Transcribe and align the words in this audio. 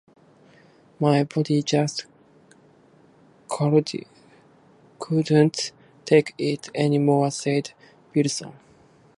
"My 0.99 1.23
body 1.23 1.61
just 1.61 2.07
couldn't 3.47 4.01
take 6.05 6.33
it 6.39 6.69
anymore", 6.73 7.29
said 7.29 7.71
Wilson. 8.15 8.53